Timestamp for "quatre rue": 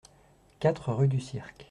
0.59-1.07